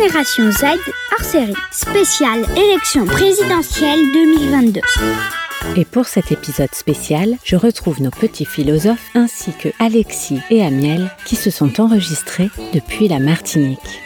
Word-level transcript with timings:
Génération 0.00 0.50
Z 0.50 0.64
hors 1.12 1.24
série, 1.24 1.52
spéciale 1.70 2.46
élection 2.56 3.04
présidentielle 3.04 3.98
2022. 4.14 4.80
Et 5.76 5.84
pour 5.84 6.06
cet 6.06 6.32
épisode 6.32 6.74
spécial, 6.74 7.36
je 7.44 7.54
retrouve 7.56 8.00
nos 8.00 8.10
petits 8.10 8.46
philosophes 8.46 9.10
ainsi 9.14 9.52
que 9.52 9.68
Alexis 9.78 10.40
et 10.48 10.64
Amiel 10.64 11.10
qui 11.26 11.36
se 11.36 11.50
sont 11.50 11.82
enregistrés 11.82 12.48
depuis 12.72 13.08
la 13.08 13.18
Martinique. 13.18 14.00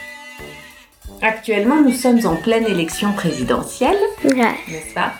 Actuellement, 1.22 1.80
nous 1.80 1.92
sommes 1.94 2.26
en 2.26 2.34
pleine 2.34 2.66
élection 2.66 3.12
présidentielle, 3.12 3.98
Ouais. 4.24 4.56
n'est-ce 4.68 4.94
pas? 4.94 5.12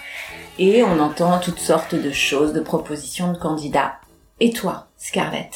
Et 0.59 0.83
on 0.83 0.99
entend 0.99 1.39
toutes 1.39 1.61
sortes 1.61 1.95
de 1.95 2.11
choses, 2.11 2.53
de 2.53 2.61
propositions 2.61 3.33
de 3.33 3.39
candidats. 3.39 3.95
Et 4.41 4.51
toi, 4.53 4.89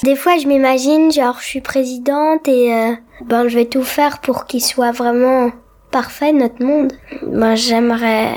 Des 0.03 0.15
fois, 0.15 0.37
je 0.39 0.47
m'imagine, 0.47 1.11
genre, 1.11 1.39
je 1.41 1.47
suis 1.47 1.61
présidente 1.61 2.47
et 2.49 2.75
euh, 2.75 2.95
ben, 3.25 3.49
je 3.49 3.57
vais 3.57 3.65
tout 3.65 3.83
faire 3.83 4.21
pour 4.21 4.47
qu'il 4.47 4.63
soit 4.63 4.93
vraiment 4.93 5.51
parfait, 5.91 6.33
notre 6.33 6.63
monde. 6.63 6.93
Ben, 7.23 7.55
j'aimerais 7.55 8.35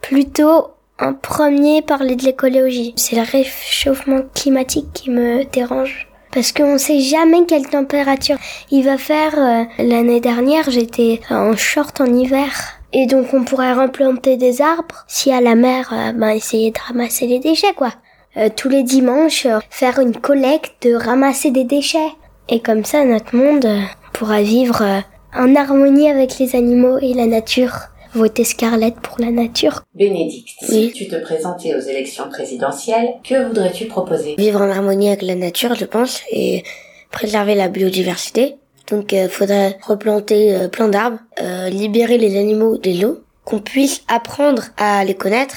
plutôt 0.00 0.68
en 1.00 1.12
premier 1.12 1.82
parler 1.82 2.16
de 2.16 2.24
l'écologie. 2.24 2.94
C'est 2.96 3.16
le 3.16 3.22
réchauffement 3.22 4.20
climatique 4.34 4.92
qui 4.92 5.10
me 5.10 5.44
dérange. 5.44 6.08
Parce 6.32 6.52
qu'on 6.52 6.78
sait 6.78 7.00
jamais 7.00 7.46
quelle 7.46 7.66
température 7.66 8.36
il 8.70 8.84
va 8.84 8.98
faire. 8.98 9.34
Euh, 9.36 9.64
L'année 9.78 10.20
dernière, 10.20 10.70
j'étais 10.70 11.20
en 11.30 11.56
short 11.56 12.00
en 12.00 12.06
hiver. 12.06 12.78
Et 12.92 13.06
donc, 13.06 13.34
on 13.34 13.44
pourrait 13.44 13.74
replanter 13.74 14.36
des 14.36 14.62
arbres. 14.62 15.04
Si 15.08 15.32
à 15.32 15.40
la 15.40 15.54
mer, 15.54 15.90
euh, 15.92 16.12
ben, 16.12 16.30
essayer 16.30 16.70
de 16.70 16.78
ramasser 16.78 17.26
les 17.26 17.38
déchets, 17.38 17.74
quoi. 17.74 17.92
Euh, 18.38 18.48
tous 18.54 18.68
les 18.68 18.82
dimanches, 18.82 19.46
euh, 19.46 19.58
faire 19.70 19.98
une 19.98 20.14
collecte 20.16 20.86
de 20.86 20.94
ramasser 20.94 21.50
des 21.50 21.64
déchets. 21.64 22.12
Et 22.48 22.60
comme 22.60 22.84
ça, 22.84 23.04
notre 23.04 23.34
monde 23.34 23.64
euh, 23.66 23.80
pourra 24.12 24.42
vivre 24.42 24.82
euh, 24.82 25.00
en 25.34 25.54
harmonie 25.56 26.08
avec 26.10 26.38
les 26.38 26.54
animaux 26.56 26.98
et 26.98 27.14
la 27.14 27.26
nature. 27.26 27.72
Voter 28.14 28.44
Scarlett 28.44 28.94
pour 29.00 29.16
la 29.20 29.30
nature. 29.30 29.82
Bénédicte, 29.94 30.56
Oui. 30.70 30.86
si 30.88 30.92
tu 30.92 31.08
te 31.08 31.16
présentais 31.16 31.74
aux 31.74 31.80
élections 31.80 32.28
présidentielles, 32.30 33.08
que 33.28 33.48
voudrais-tu 33.48 33.84
proposer? 33.86 34.34
Vivre 34.38 34.62
en 34.62 34.70
harmonie 34.70 35.08
avec 35.08 35.22
la 35.22 35.34
nature, 35.34 35.74
je 35.74 35.84
pense, 35.84 36.22
et 36.30 36.62
préserver 37.10 37.54
la 37.54 37.68
biodiversité. 37.68 38.56
Donc, 38.90 39.12
il 39.12 39.28
faudrait 39.28 39.76
replanter 39.86 40.54
euh, 40.54 40.68
plein 40.68 40.88
d'arbres, 40.88 41.18
euh, 41.42 41.68
libérer 41.68 42.16
les 42.16 42.38
animaux 42.38 42.78
de 42.78 42.98
l'eau, 43.02 43.18
qu'on 43.44 43.58
puisse 43.60 44.02
apprendre 44.08 44.62
à 44.78 45.04
les 45.04 45.14
connaître. 45.14 45.56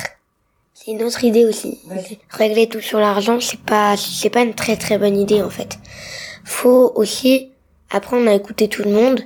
C'est 0.83 0.91
une 0.93 1.03
autre 1.03 1.23
idée 1.23 1.45
aussi. 1.45 1.77
Régler 2.31 2.67
tout 2.67 2.79
sur 2.79 2.97
l'argent, 2.97 3.39
c'est 3.39 3.59
pas, 3.59 3.95
c'est 3.97 4.31
pas 4.31 4.41
une 4.41 4.55
très 4.55 4.77
très 4.77 4.97
bonne 4.97 5.15
idée 5.15 5.43
en 5.43 5.51
fait. 5.51 5.77
Faut 6.43 6.91
aussi 6.95 7.51
apprendre 7.91 8.27
à 8.27 8.33
écouter 8.33 8.67
tout 8.67 8.81
le 8.81 8.89
monde. 8.89 9.21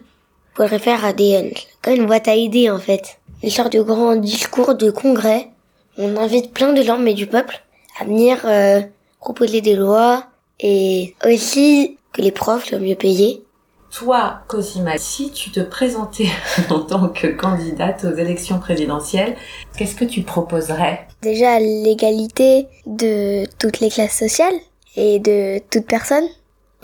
Faudrait 0.53 0.79
faire 0.79 1.05
à 1.05 1.13
des, 1.13 1.53
comme 1.81 1.93
une 1.93 2.07
boîte 2.07 2.27
à 2.27 2.35
idées 2.35 2.69
en 2.69 2.79
fait. 2.79 3.19
Une 3.41 3.51
sorte 3.51 3.71
de 3.71 3.81
grand 3.81 4.17
discours 4.17 4.75
de 4.75 4.91
congrès. 4.91 5.49
On 5.97 6.17
invite 6.17 6.53
plein 6.53 6.73
de 6.73 6.81
gens 6.81 6.97
mais 6.97 7.13
du 7.13 7.25
peuple 7.25 7.63
à 8.01 8.03
venir 8.03 8.41
euh, 8.43 8.81
proposer 9.21 9.61
des 9.61 9.77
lois 9.77 10.25
et 10.59 11.15
aussi 11.25 11.97
que 12.11 12.21
les 12.21 12.31
profs 12.31 12.67
soient 12.67 12.79
mieux 12.79 12.95
payés. 12.95 13.45
Toi, 13.91 14.41
Cosima, 14.49 14.97
si 14.97 15.31
tu 15.31 15.51
te 15.51 15.61
présentais 15.61 16.27
en 16.69 16.81
tant 16.81 17.07
que 17.07 17.27
candidate 17.27 18.03
aux 18.03 18.13
élections 18.17 18.59
présidentielles, 18.59 19.37
qu'est-ce 19.77 19.95
que 19.95 20.03
tu 20.03 20.23
proposerais? 20.23 21.07
Déjà 21.21 21.59
l'égalité 21.59 22.67
de 22.85 23.45
toutes 23.59 23.79
les 23.79 23.89
classes 23.89 24.17
sociales 24.17 24.55
et 24.95 25.19
de 25.19 25.59
toute 25.69 25.85
personne. 25.87 26.27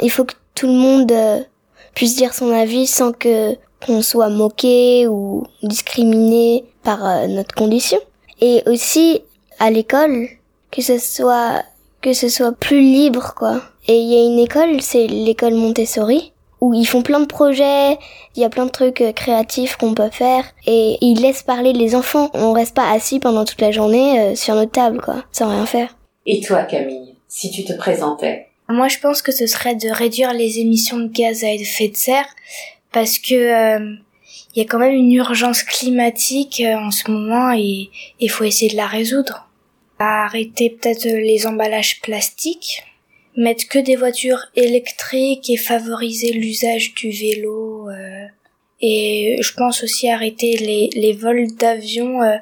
Il 0.02 0.10
faut 0.10 0.26
que 0.26 0.34
tout 0.56 0.68
le 0.68 0.74
monde 0.74 1.12
euh, 1.12 1.42
puisse 1.94 2.16
dire 2.16 2.34
son 2.34 2.52
avis 2.52 2.88
sans 2.88 3.12
que 3.12 3.56
qu'on 3.86 4.02
soit 4.02 4.30
moqué 4.30 5.08
ou 5.08 5.44
discriminé 5.64 6.66
par 6.84 7.06
euh, 7.06 7.28
notre 7.28 7.56
condition. 7.56 8.00
Et 8.40 8.64
aussi 8.66 9.22
à 9.60 9.70
l'école 9.70 10.28
que 10.72 10.82
ce 10.82 10.98
soit 10.98 11.64
que 12.02 12.14
ce 12.14 12.30
soit 12.30 12.52
plus 12.52 12.82
libre 12.82 13.34
quoi. 13.36 13.62
Et 13.88 13.98
il 13.98 14.08
y 14.12 14.16
a 14.16 14.26
une 14.26 14.40
école, 14.40 14.82
c'est 14.82 15.08
l'école 15.08 15.56
Montessori 15.56 16.34
où 16.62 16.74
ils 16.74 16.86
font 16.86 17.02
plein 17.02 17.20
de 17.20 17.26
projets, 17.26 17.98
il 18.36 18.42
y 18.42 18.46
a 18.46 18.50
plein 18.50 18.66
de 18.66 18.72
trucs 18.72 19.02
euh, 19.02 19.12
créatifs 19.12 19.76
qu'on 19.76 19.94
peut 19.94 20.12
faire 20.12 20.46
et 20.66 20.98
ils 21.02 21.20
laissent 21.20 21.44
parler 21.44 21.74
les 21.74 21.96
enfants. 21.96 22.30
On 22.34 22.54
reste 22.54 22.76
pas 22.76 22.90
assis 22.92 23.20
pendant 23.20 23.46
toute 23.46 23.62
la 23.62 23.72
journée 23.72 24.20
euh, 24.20 24.36
sur 24.36 24.56
notre 24.56 24.72
table 24.72 25.02
quoi, 25.02 25.26
sans 25.32 25.50
rien 25.50 25.66
faire. 25.66 25.98
Et 26.26 26.40
toi, 26.42 26.64
Camille, 26.64 27.16
si 27.28 27.52
tu 27.52 27.66
te 27.66 27.74
présentais? 27.74 28.48
Moi, 28.70 28.88
je 28.88 29.00
pense 29.00 29.22
que 29.22 29.32
ce 29.32 29.48
serait 29.48 29.76
de 29.76 29.90
réduire 29.90 30.34
les 30.34 30.60
émissions 30.60 30.98
de 30.98 31.08
gaz 31.08 31.44
à 31.44 31.52
effet 31.52 31.90
de 31.90 31.98
serre 31.98 32.28
parce 32.92 33.20
que 33.20 33.34
euh, 33.34 33.96
il 34.56 34.60
y 34.60 34.62
a 34.62 34.66
quand 34.66 34.80
même 34.80 34.94
une 34.94 35.12
urgence 35.12 35.64
climatique 35.64 36.62
euh, 36.66 36.76
en 36.76 36.92
ce 36.92 37.10
moment 37.10 37.52
et 37.52 37.90
il 38.20 38.30
faut 38.30 38.44
essayer 38.44 38.72
de 38.72 38.78
la 38.78 38.88
résoudre. 38.88 39.48
Arrêter 40.00 40.70
peut-être 40.70 41.06
les 41.06 41.46
emballages 41.46 42.02
plastiques, 42.02 42.84
mettre 43.38 43.68
que 43.68 43.80
des 43.80 43.96
voitures 43.96 44.46
électriques 44.56 45.50
et 45.50 45.58
favoriser 45.58 46.34
l'usage 46.34 46.94
du 46.94 47.12
vélo. 47.12 47.90
euh, 47.90 48.26
et 48.82 49.38
je 49.42 49.54
pense 49.54 49.84
aussi 49.84 50.10
arrêter 50.10 50.58
les, 50.58 50.90
les 50.94 51.14
vols 51.14 51.56
d'avion 51.56 52.24
euh, 52.24 52.38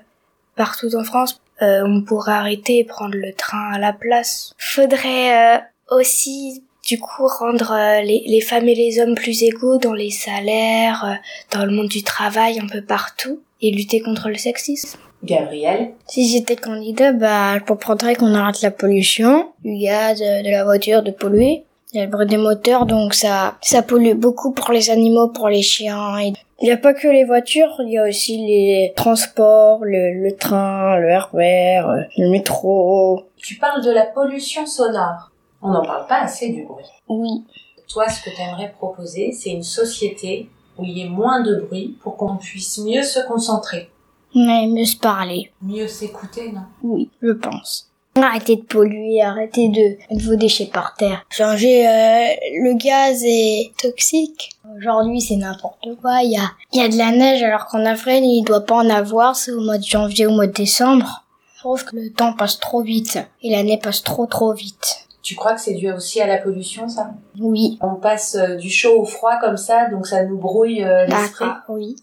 partout 0.56 0.96
en 0.96 1.04
France. 1.04 1.42
Euh, 1.62 1.84
on 1.86 2.02
pourrait 2.02 2.32
arrêter 2.32 2.80
et 2.80 2.86
prendre 2.86 3.16
le 3.16 3.34
train 3.34 3.74
à 3.74 3.80
la 3.80 3.92
place. 3.92 4.54
Faudrait 4.58 5.58
euh, 5.58 5.60
aussi 5.90 6.64
du 6.88 6.98
coup 6.98 7.28
rendre 7.28 7.74
euh, 7.74 8.02
les, 8.02 8.24
les 8.26 8.42
femmes 8.42 8.70
et 8.70 8.76
les 8.76 9.00
hommes 9.00 9.16
plus 9.16 9.44
égaux 9.44 9.78
dans 9.78 9.94
les 9.94 10.12
salaires, 10.12 11.20
dans 11.52 11.66
le 11.66 11.72
monde 11.72 11.90
du 11.90 12.04
travail, 12.04 12.60
un 12.60 12.68
peu 12.68 12.82
partout, 12.82 13.42
et 13.62 13.72
lutter 13.72 14.00
contre 14.00 14.30
le 14.30 14.38
sexisme. 14.38 14.98
Gabriel 15.24 15.92
Si 16.08 16.30
j'étais 16.30 16.56
candidat, 16.56 17.12
bah, 17.12 17.58
je 17.58 17.64
proposerais 17.64 18.16
qu'on 18.16 18.34
arrête 18.34 18.62
la 18.62 18.72
pollution, 18.72 19.52
du 19.64 19.78
gaz, 19.78 20.20
de 20.20 20.50
la 20.50 20.64
voiture, 20.64 21.04
de 21.04 21.12
polluer. 21.12 21.66
Il 21.92 21.98
y 21.98 22.02
a 22.02 22.06
le 22.06 22.12
bruit 22.12 22.28
des 22.28 22.38
moteurs, 22.38 22.86
donc 22.86 23.16
ça, 23.16 23.56
ça 23.62 23.82
pollue 23.82 24.14
beaucoup 24.14 24.52
pour 24.52 24.72
les 24.72 24.92
animaux, 24.92 25.28
pour 25.30 25.50
les 25.50 25.64
chiens. 25.64 26.20
Et... 26.20 26.34
Il 26.62 26.66
n'y 26.66 26.72
a 26.72 26.78
pas 26.78 26.94
que 26.94 27.08
les 27.08 27.24
voitures, 27.24 27.74
il 27.80 27.94
y 27.94 27.98
a 27.98 28.08
aussi 28.08 28.38
les 28.38 28.94
transports, 28.96 29.84
le, 29.84 30.22
le 30.22 30.36
train, 30.36 30.98
le 31.00 31.18
RER, 31.18 31.88
euh, 31.88 32.04
le 32.18 32.30
métro. 32.30 33.24
Tu 33.38 33.56
parles 33.56 33.84
de 33.84 33.92
la 33.92 34.06
pollution 34.06 34.66
sonore. 34.66 35.32
On 35.62 35.72
n'en 35.72 35.84
parle 35.84 36.06
pas 36.08 36.22
assez 36.22 36.50
du 36.50 36.64
bruit. 36.64 36.86
Oui. 37.08 37.44
Toi, 37.88 38.08
ce 38.08 38.24
que 38.24 38.36
tu 38.36 38.42
aimerais 38.42 38.72
proposer, 38.78 39.32
c'est 39.32 39.50
une 39.50 39.64
société 39.64 40.48
où 40.78 40.84
il 40.84 40.98
y 40.98 41.02
ait 41.02 41.10
moins 41.10 41.42
de 41.42 41.56
bruit 41.56 41.98
pour 42.04 42.18
qu'on 42.18 42.38
puisse 42.38 42.78
mieux 42.78 43.04
se 43.04 43.20
concentrer. 43.28 43.90
Mais 44.36 44.68
mieux 44.68 44.86
se 44.86 44.98
parler. 44.98 45.52
Mieux 45.62 45.88
s'écouter, 45.88 46.52
non? 46.52 46.62
Oui, 46.84 47.10
je 47.22 47.32
pense. 47.32 47.90
Arrêtez 48.16 48.58
de 48.58 48.64
polluer, 48.64 49.22
arrêtez 49.22 49.70
de 49.70 49.98
mettre 50.12 50.26
vos 50.26 50.36
déchets 50.36 50.70
par 50.72 50.96
terre. 50.96 51.26
Changer 51.30 51.88
euh, 51.88 52.36
le 52.64 52.78
gaz 52.78 53.24
est 53.24 53.72
toxique. 53.82 54.50
Aujourd'hui, 54.78 55.22
c'est 55.22 55.38
n'importe 55.38 55.88
quoi. 56.02 56.22
Il 56.24 56.34
y 56.34 56.38
a, 56.38 56.52
il 56.74 56.82
y 56.82 56.84
a 56.84 56.90
de 56.90 56.98
la 56.98 57.12
neige 57.12 57.44
alors 57.44 57.68
qu'en 57.68 57.86
avril, 57.86 58.24
il 58.24 58.44
doit 58.44 58.66
pas 58.66 58.76
en 58.76 58.90
avoir. 58.90 59.36
C'est 59.36 59.52
au 59.52 59.62
mois 59.62 59.78
de 59.78 59.84
janvier, 59.84 60.26
au 60.26 60.32
mois 60.32 60.48
de 60.48 60.52
décembre. 60.54 61.24
Je 61.56 61.60
trouve 61.60 61.86
que 61.86 61.96
le 61.96 62.12
temps 62.12 62.34
passe 62.34 62.60
trop 62.60 62.82
vite 62.82 63.20
et 63.42 63.52
l'année 63.52 63.80
passe 63.82 64.04
trop 64.04 64.26
trop 64.26 64.54
vite. 64.54 65.08
Tu 65.22 65.36
crois 65.36 65.54
que 65.54 65.62
c'est 65.62 65.76
dû 65.76 65.92
aussi 65.92 66.22
à 66.22 66.28
la 66.28 66.38
pollution, 66.38 66.90
ça? 66.90 67.12
Oui. 67.40 67.78
On 67.82 67.96
passe 67.96 68.36
euh, 68.36 68.56
du 68.56 68.70
chaud 68.70 69.02
au 69.02 69.06
froid 69.06 69.38
comme 69.40 69.58
ça, 69.58 69.90
donc 69.90 70.08
ça 70.08 70.24
nous 70.26 70.38
brouille 70.38 70.84
euh, 70.84 71.06
l'esprit. 71.06 71.46
Oui. 71.68 71.96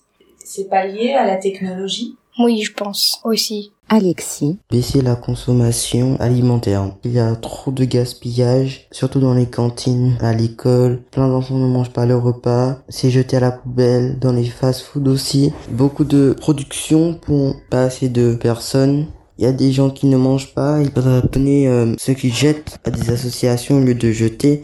C'est 0.49 0.71
pas 0.71 0.87
lié 0.87 1.11
à 1.11 1.27
la 1.27 1.39
technologie? 1.39 2.15
Oui, 2.39 2.63
je 2.63 2.73
pense 2.73 3.21
aussi. 3.25 3.73
Alexis, 3.89 4.61
Baisser 4.71 5.03
la 5.03 5.17
consommation 5.17 6.17
alimentaire. 6.21 6.93
Il 7.03 7.11
y 7.11 7.19
a 7.19 7.35
trop 7.35 7.73
de 7.73 7.85
gaspillage, 7.85 8.87
surtout 8.93 9.19
dans 9.19 9.35
les 9.35 9.47
cantines, 9.47 10.17
à 10.21 10.33
l'école. 10.33 11.03
Plein 11.11 11.27
d'enfants 11.27 11.57
ne 11.57 11.67
mangent 11.67 11.93
pas 11.93 12.07
leur 12.07 12.23
repas. 12.23 12.79
C'est 12.89 13.11
jeté 13.11 13.39
à 13.39 13.41
la 13.41 13.51
poubelle, 13.51 14.21
dans 14.21 14.31
les 14.31 14.45
fast-food 14.45 15.09
aussi. 15.09 15.53
Beaucoup 15.69 16.05
de 16.05 16.33
production 16.33 17.15
pour 17.15 17.57
pas 17.69 17.83
assez 17.83 18.09
de 18.09 18.37
personnes. 18.37 19.07
Il 19.39 19.45
y 19.45 19.49
a 19.49 19.53
des 19.53 19.73
gens 19.73 19.91
qui 19.91 20.07
ne 20.07 20.17
mangent 20.17 20.55
pas. 20.55 20.81
Il 20.81 20.93
faudrait 20.93 21.23
donner 21.31 21.69
euh, 21.69 21.95
ce 21.99 22.13
qu'ils 22.13 22.33
jettent 22.33 22.79
à 22.85 22.91
des 22.91 23.11
associations 23.11 23.79
au 23.79 23.81
lieu 23.81 23.95
de 23.95 24.13
jeter. 24.13 24.63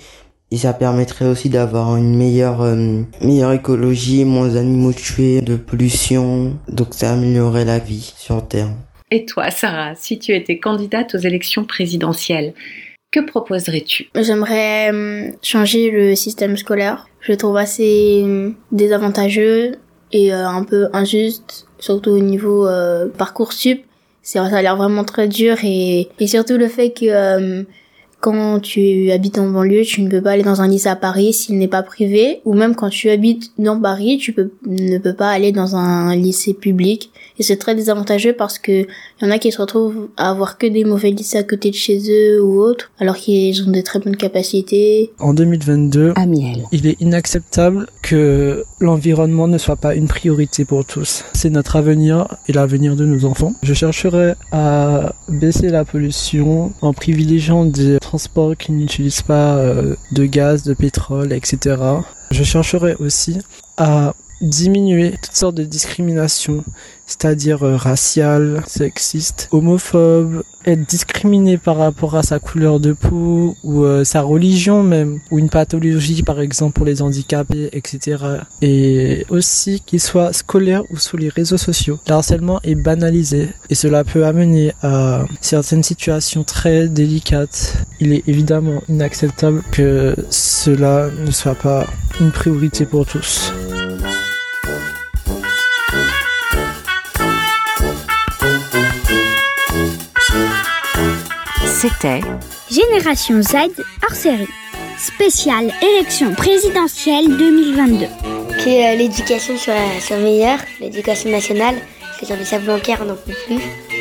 Et 0.52 0.58
ça 0.58 0.74
permettrait 0.74 1.24
aussi 1.24 1.48
d'avoir 1.48 1.96
une 1.96 2.14
meilleure, 2.14 2.60
euh, 2.60 3.00
meilleure 3.22 3.52
écologie, 3.52 4.26
moins 4.26 4.48
d'animaux 4.48 4.92
tués, 4.92 5.40
de 5.40 5.56
pollution. 5.56 6.58
Donc 6.68 6.88
ça 6.90 7.14
améliorerait 7.14 7.64
la 7.64 7.78
vie 7.78 8.12
sur 8.18 8.46
Terre. 8.46 8.68
et 9.10 9.24
toi, 9.24 9.50
Sarah, 9.50 9.94
si 9.94 10.18
tu 10.18 10.34
étais 10.34 10.58
candidate 10.58 11.14
aux 11.14 11.18
élections 11.18 11.64
présidentielles, 11.64 12.52
que 13.10 13.20
proposerais-tu? 13.20 14.10
J'aimerais 14.14 14.90
hum, 14.90 15.32
changer 15.42 15.90
le 15.90 16.14
système 16.14 16.58
scolaire. 16.58 17.08
Je 17.20 17.32
le 17.32 17.38
trouve 17.38 17.56
assez 17.56 18.20
hum, 18.22 18.54
désavantageux 18.72 19.78
et 20.12 20.34
euh, 20.34 20.46
un 20.46 20.64
peu 20.64 20.88
injuste, 20.92 21.66
surtout 21.78 22.10
au 22.10 22.18
niveau 22.18 22.66
euh, 22.66 23.08
parcours 23.08 23.54
sup. 23.54 23.84
C'est 24.20 24.38
ça 24.38 24.44
a 24.44 24.62
l'air 24.62 24.76
vraiment 24.76 25.04
très 25.04 25.28
dur 25.28 25.56
et, 25.64 26.08
et 26.20 26.26
surtout 26.26 26.58
le 26.58 26.68
fait 26.68 26.90
que 26.90 27.64
quand 28.22 28.60
tu 28.60 29.10
habites 29.10 29.38
en 29.38 29.50
banlieue, 29.50 29.82
tu 29.82 30.00
ne 30.00 30.08
peux 30.08 30.22
pas 30.22 30.30
aller 30.30 30.44
dans 30.44 30.62
un 30.62 30.68
lycée 30.68 30.88
à 30.88 30.94
Paris 30.94 31.32
s'il 31.32 31.58
n'est 31.58 31.66
pas 31.66 31.82
privé, 31.82 32.40
ou 32.44 32.54
même 32.54 32.76
quand 32.76 32.88
tu 32.88 33.10
habites 33.10 33.50
dans 33.58 33.80
Paris, 33.80 34.16
tu 34.18 34.32
ne 34.64 34.98
peux 34.98 35.12
pas 35.12 35.28
aller 35.28 35.50
dans 35.50 35.74
un 35.74 36.14
lycée 36.14 36.54
public. 36.54 37.10
Et 37.38 37.42
c'est 37.42 37.56
très 37.56 37.74
désavantageux 37.74 38.34
parce 38.34 38.58
que 38.58 38.82
y 38.82 39.24
en 39.24 39.30
a 39.30 39.38
qui 39.38 39.52
se 39.52 39.60
retrouvent 39.60 40.08
à 40.16 40.30
avoir 40.30 40.58
que 40.58 40.66
des 40.66 40.84
mauvais 40.84 41.10
lycées 41.10 41.38
à 41.38 41.42
côté 41.42 41.70
de 41.70 41.74
chez 41.74 42.00
eux 42.10 42.42
ou 42.42 42.60
autres, 42.60 42.90
alors 42.98 43.16
qu'ils 43.16 43.62
ont 43.66 43.70
des 43.70 43.82
très 43.82 43.98
bonnes 43.98 44.16
capacités. 44.16 45.12
En 45.18 45.34
2022, 45.34 46.12
Amiel. 46.16 46.64
il 46.72 46.86
est 46.86 47.00
inacceptable 47.00 47.86
que 48.02 48.64
l'environnement 48.80 49.48
ne 49.48 49.58
soit 49.58 49.76
pas 49.76 49.94
une 49.94 50.08
priorité 50.08 50.64
pour 50.64 50.84
tous. 50.84 51.24
C'est 51.32 51.50
notre 51.50 51.76
avenir 51.76 52.26
et 52.48 52.52
l'avenir 52.52 52.96
de 52.96 53.04
nos 53.04 53.24
enfants. 53.24 53.54
Je 53.62 53.74
chercherai 53.74 54.34
à 54.50 55.14
baisser 55.28 55.68
la 55.68 55.84
pollution 55.84 56.72
en 56.82 56.92
privilégiant 56.92 57.64
des 57.64 57.98
transports 57.98 58.56
qui 58.56 58.72
n'utilisent 58.72 59.22
pas 59.22 59.56
euh, 59.56 59.94
de 60.12 60.24
gaz, 60.26 60.64
de 60.64 60.74
pétrole, 60.74 61.32
etc. 61.32 61.76
Je 62.30 62.44
chercherai 62.44 62.94
aussi 62.98 63.38
à 63.76 64.14
diminuer 64.42 65.14
toutes 65.22 65.36
sortes 65.36 65.54
de 65.54 65.64
discriminations, 65.64 66.64
c'est-à-dire 67.06 67.62
euh, 67.62 67.76
raciales, 67.76 68.62
sexistes, 68.66 69.48
homophobes, 69.52 70.42
être 70.64 70.86
discriminé 70.88 71.58
par 71.58 71.76
rapport 71.76 72.16
à 72.16 72.22
sa 72.22 72.38
couleur 72.38 72.80
de 72.80 72.92
peau 72.92 73.56
ou 73.62 73.84
euh, 73.84 74.04
sa 74.04 74.22
religion 74.22 74.82
même, 74.82 75.20
ou 75.30 75.38
une 75.38 75.48
pathologie 75.48 76.22
par 76.22 76.40
exemple 76.40 76.74
pour 76.74 76.86
les 76.86 77.02
handicapés, 77.02 77.68
etc. 77.72 78.24
Et 78.60 79.26
aussi 79.28 79.80
qu'il 79.84 80.00
soit 80.00 80.32
scolaire 80.32 80.82
ou 80.90 80.98
sur 80.98 81.18
les 81.18 81.28
réseaux 81.28 81.56
sociaux. 81.56 81.98
Le 82.08 82.14
harcèlement 82.14 82.60
est 82.62 82.74
banalisé 82.74 83.48
et 83.70 83.74
cela 83.74 84.04
peut 84.04 84.24
amener 84.24 84.72
à 84.82 85.24
certaines 85.40 85.82
situations 85.82 86.44
très 86.44 86.88
délicates. 86.88 87.76
Il 88.00 88.12
est 88.12 88.22
évidemment 88.26 88.82
inacceptable 88.88 89.62
que 89.70 90.14
cela 90.30 91.10
ne 91.24 91.30
soit 91.30 91.54
pas 91.54 91.86
une 92.20 92.32
priorité 92.32 92.86
pour 92.86 93.06
tous. 93.06 93.52
C'était 101.82 102.20
Génération 102.70 103.42
Z 103.42 103.56
hors 104.04 104.14
série. 104.14 104.46
Spéciale 104.96 105.74
élection 105.82 106.32
présidentielle 106.32 107.36
2022. 107.36 108.06
Que 108.06 108.92
euh, 108.92 108.94
l'éducation 108.94 109.58
soit, 109.58 109.74
soit 110.00 110.18
meilleure, 110.18 110.60
l'éducation 110.78 111.32
nationale, 111.32 111.74
que 112.20 112.26
Jean-Michel 112.26 112.62
Blanquer 112.62 112.98
n'en 113.04 113.16
peut 113.16 113.34
plus. 113.46 113.58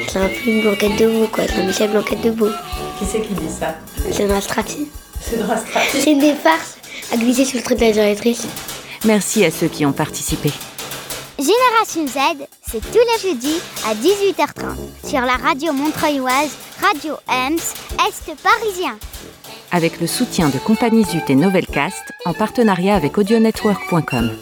C'est 0.08 0.20
un 0.20 0.28
peu 0.28 0.52
une 0.52 0.62
blanquette 0.62 0.96
de 1.00 1.08
veau, 1.08 1.26
quoi. 1.26 1.48
Jean-Michel 1.48 1.90
Blanquette 1.90 2.22
de 2.22 2.30
veau. 2.30 2.50
Qui 3.00 3.06
c'est 3.12 3.22
qui 3.22 3.34
dit 3.34 3.50
ça 3.50 3.76
C'est 4.12 4.26
une 4.26 4.42
stratégie. 4.42 4.88
C'est 5.20 5.38
stratégie. 5.42 6.04
C'est 6.04 6.16
des 6.20 6.36
farces 6.36 6.78
à 7.12 7.18
glisser 7.18 7.46
sur 7.46 7.58
le 7.58 7.64
truc 7.64 7.80
de 7.80 7.86
la 7.86 7.94
directrice. 7.94 8.46
Merci 9.06 9.44
à 9.44 9.50
ceux 9.50 9.70
qui 9.70 9.88
ont 9.88 9.94
participé. 9.94 10.52
Génération 11.42 12.06
Z, 12.06 12.46
c'est 12.68 12.82
tous 12.82 13.00
les 13.00 13.30
jeudis 13.30 13.60
à 13.88 13.96
18h30 13.96 15.10
sur 15.10 15.22
la 15.22 15.38
radio 15.38 15.74
montreuilloise 15.74 16.52
Radio 16.80 17.16
Ems, 17.28 17.58
Est 17.58 18.36
parisien. 18.44 18.96
Avec 19.72 20.00
le 20.00 20.06
soutien 20.06 20.50
de 20.50 20.60
Compagnie 20.60 21.04
Zut 21.04 21.28
et 21.30 21.36
Novelcast 21.36 22.04
en 22.26 22.34
partenariat 22.34 22.96
avec 22.96 23.18
audionetwork.com. 23.18 24.38